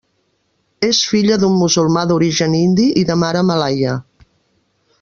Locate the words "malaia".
3.51-3.93